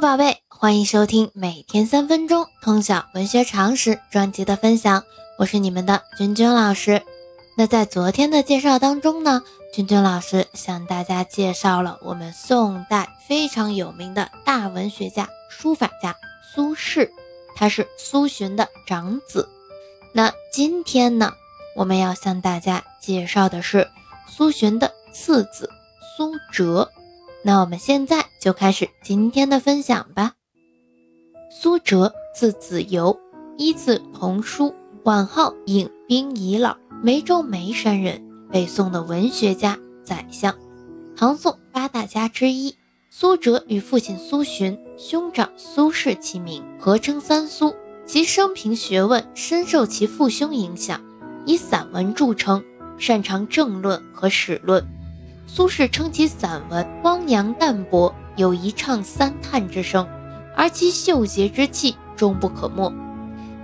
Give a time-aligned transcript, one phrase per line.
[0.00, 5.04] 宝贝，欢迎收听每天三分钟通晓文学常识专辑的分享，
[5.38, 7.02] 我是你们的君君老师。
[7.56, 9.42] 那在昨天的介绍当中呢，
[9.72, 16.16] 君君老师向大家介绍了我们宋代非常有名的大文学家、书法家
[16.54, 17.10] 苏轼，
[17.54, 19.48] 他是苏洵的长子。
[20.12, 21.32] 那今天呢，
[21.76, 23.88] 我们要向大家介绍的是
[24.26, 25.68] 苏洵的次子
[26.16, 26.90] 苏辙。
[27.44, 30.34] 那我们现在就开始今天的分享吧。
[31.50, 33.18] 苏辙，字子由，
[33.56, 40.54] 一字同书，晚号隐兵遗老，梅州眉山人，北宋的文学家、宰相，
[41.16, 42.76] 唐宋八大家之一。
[43.10, 47.74] 苏辙与父亲苏洵、兄长苏轼齐名，合称三苏。
[48.06, 51.00] 其生平学问深受其父兄影响，
[51.44, 52.64] 以散文著称，
[52.98, 54.84] 擅长政论和史论。
[55.46, 60.06] 苏轼称其散文汪洋淡泊，有一唱三叹之声，
[60.56, 62.92] 而其秀杰之气终不可没。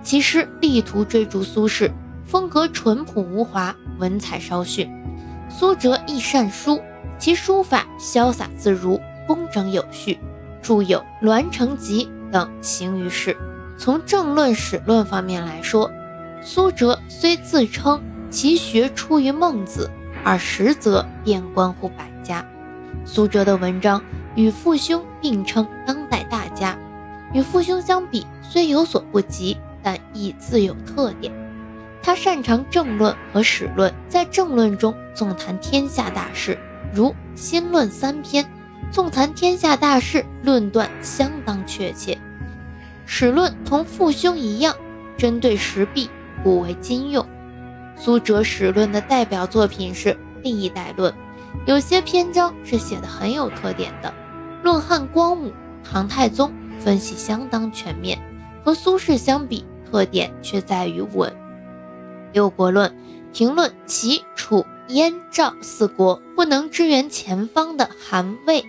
[0.02, 1.90] 其诗力图追逐苏轼，
[2.24, 4.90] 风格淳朴无华，文采稍逊。
[5.48, 6.80] 苏辙亦善书，
[7.18, 10.18] 其书法潇洒自如，工整有序，
[10.60, 13.36] 著有《栾城集》等行于世。
[13.78, 15.90] 从政论史论方面来说，
[16.42, 19.90] 苏辙虽自称其学出于孟子。
[20.28, 22.44] 而实则便关乎百家。
[23.06, 24.02] 苏辙的文章
[24.34, 26.76] 与父兄并称当代大家。
[27.32, 31.32] 与父兄相比，虽有所不及，但亦自有特点。
[32.02, 36.58] 他擅长政论和史论，在政论中纵谈天下大事，
[36.92, 38.44] 如《新论》三篇，
[38.90, 42.18] 纵谈天下大事，论断相当确切。
[43.06, 44.76] 史论同父兄一样，
[45.16, 46.10] 针对时弊，
[46.44, 47.26] 古为今用。
[48.00, 50.10] 苏辙史论的代表作品是
[50.42, 51.12] 《历代论》，
[51.66, 54.14] 有些篇章是写的很有特点的。
[54.62, 58.19] 论汉光武、唐太宗，分析相当全面。
[58.64, 61.30] 和苏轼相比，特点却在于稳。
[62.32, 62.91] 《六国论》
[63.32, 68.65] 评论齐、楚、燕、赵四国不能支援前方的韩魏，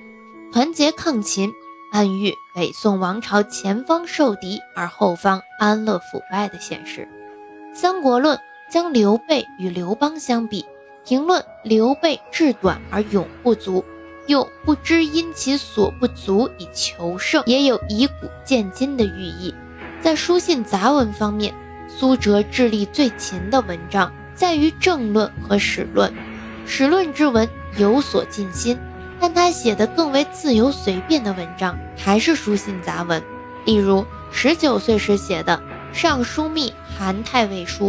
[0.52, 1.52] 团结抗秦，
[1.92, 7.02] 暗喻北宋王朝前方受敌而后方安乐腐败的现实。
[7.76, 8.36] 《三国论》。
[8.70, 10.64] 将刘备与刘邦相比，
[11.04, 13.84] 评论刘备志短而勇不足，
[14.28, 19.54] 又不知因其所不足以求胜，也有以古鉴今的寓意。
[20.02, 21.54] 在书信杂文方面，
[21.88, 26.14] 苏辙智力最勤的文章在于政论和史论，
[26.68, 28.78] 史论之文有所尽心，
[29.20, 33.22] 但他写的更为自由随便的文章还是书信杂文，
[33.66, 35.60] 例如十九岁时写的
[35.98, 37.88] 《上书密韩太尉书》。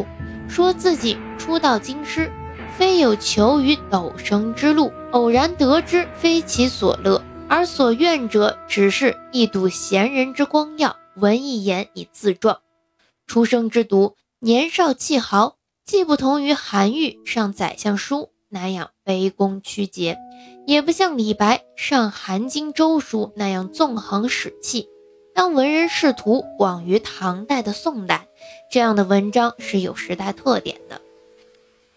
[0.51, 2.29] 说自己初到京师，
[2.77, 12.59] 非有求于陡升之路，偶然得知非其所乐，而所愿者只是一睹贤人之光耀，闻一言以自壮。
[13.29, 20.19] 出生之犊，年少气豪，既不同于韩愈上宰相书那样卑躬屈节，
[20.67, 24.89] 也不像李白上韩荆州书那样纵横史气。
[25.33, 28.20] 当文人仕途广于唐代的宋代，
[28.71, 31.01] 这样的文章是有时代特点的。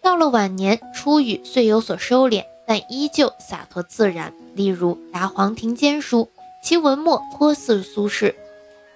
[0.02, 4.34] 到了晚年，初语虽有所收敛，但依旧洒脱自然。
[4.54, 6.28] 例如《答黄庭坚书》，
[6.62, 8.34] 其文墨颇似苏轼。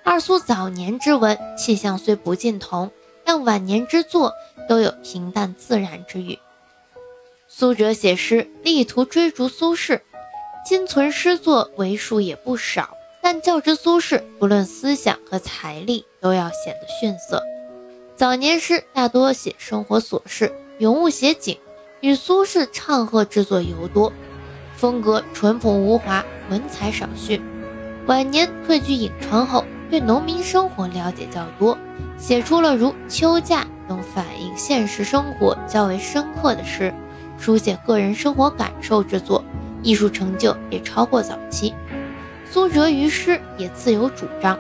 [0.04, 2.91] 二苏早年之文气象虽不尽同，
[3.25, 4.32] 但晚年之作
[4.69, 6.38] 都有平淡自然之语。
[7.47, 10.00] 苏辙写诗力图追逐苏轼，
[10.65, 12.97] 今存诗作为数也不少。
[13.31, 17.43] 但较之苏轼，不论思想和财力，都要显得逊色。
[18.16, 21.59] 早年诗大多写生活琐事，咏物写景，
[22.00, 24.11] 与苏轼唱和之作尤多，
[24.75, 27.43] 风格淳朴无华，文采少逊。
[28.06, 31.77] 晚年退居颍川后，对农民生活了解较多，
[32.16, 36.95] 写出了如《秋假》等反映现实生活较为深刻的诗，
[37.39, 39.45] 书写个人生活感受之作，
[39.83, 41.75] 艺术成就也超过早期。
[42.50, 44.59] 苏辙于诗也自有主张，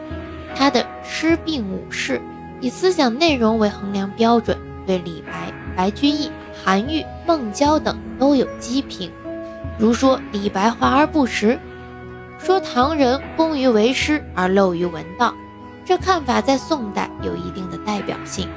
[0.54, 2.20] 他的诗并五世，
[2.60, 4.56] 以思想内容为衡量标准，
[4.86, 6.30] 对李白、白居易、
[6.64, 9.10] 韩愈、孟郊等都有讥评，
[9.78, 11.58] 如说李白华而不实，
[12.38, 15.32] 说唐人工于为师而陋于文道，
[15.84, 18.48] 这看法在宋代有一定的代表性。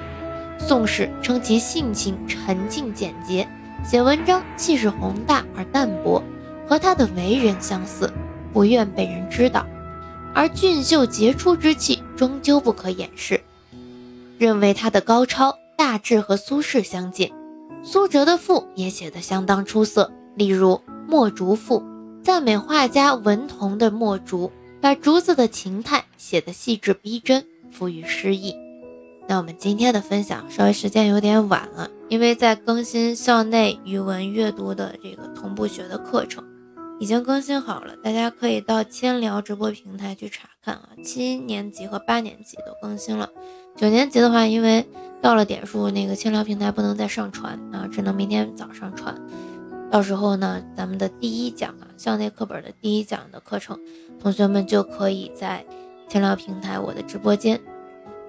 [0.57, 3.48] 宋史称其性情沉静简洁，
[3.83, 6.22] 写文章气势宏大而淡泊，
[6.68, 8.12] 和他的为人相似。
[8.53, 9.65] 不愿被人知道，
[10.33, 13.42] 而俊秀杰出之气终究不可掩饰。
[14.38, 17.31] 认为他的高超大致和苏轼相近。
[17.83, 20.74] 苏辙的赋也写得相当出色，例如
[21.07, 21.80] 《墨竹赋》，
[22.24, 28.56] 赞美画家文同的墨竹，把竹子的情态写得细致逼真，富于诗意。
[29.27, 36.44] 那我们今天的分享稍微时间有点晚了，因为在更新校内语文阅读的这个同步学的课程，
[37.01, 40.89] 已经更新好了，大家可以到千聊直播平台去查看啊。
[41.03, 43.27] 七年级和八年级都更新了，
[43.75, 44.86] 九年级的话，因为
[45.19, 49.19] 到了点数，那个千聊平台不能再上传啊，只能明天早上传。
[49.89, 53.80] 到时候呢，咱们的第一讲啊，校内课本的第一讲的课程，
[54.19, 55.65] 同学们就可以在
[56.07, 57.59] 千聊平台我的直播间。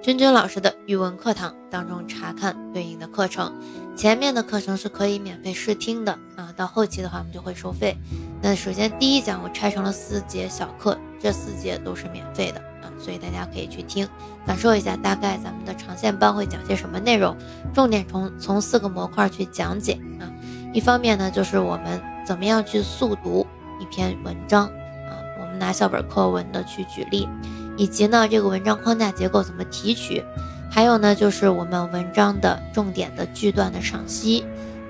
[0.03, 3.55] 君君老师的语文课堂当中查看对应的课程，
[3.97, 7.97] 前面的课程是可以免费试听的啊，到后期的话我们就会收费。
[8.43, 14.09] 那首先第一讲我拆成了四节小课，这四节都是免费的啊，所以大家可以去听，
[14.45, 17.37] 感受一下大概咱们的长线班会讲些什么内容，
[17.73, 20.27] 重点从从四个模块去讲解啊。
[20.73, 23.47] 一方面呢，就是我们怎么样去速读
[23.79, 27.29] 一篇文章啊，我们拿校本课文的去举例。
[27.77, 30.25] 以及呢，这个文章框架结构怎么提取？
[30.71, 34.45] 还有呢，就是我们文章的重点的句段的赏析，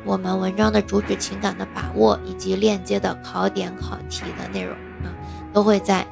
[0.05, 4.75] 我们文章的主旨情感的把握，以及链接的考点考题的内容
[5.05, 5.11] 啊，
[5.52, 6.06] 都会在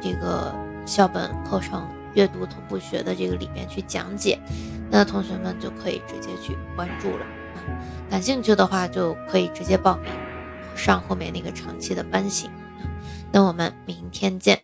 [0.00, 0.54] 这个
[0.86, 4.38] 校本课程阅读同步学的这个里面去讲解。
[4.90, 7.58] 那同学们就可以直接去关注了啊，
[8.08, 10.10] 感兴趣的话就可以直接报名
[10.74, 12.50] 上后面那个长期的班型。
[13.30, 14.58] 那我们明天见。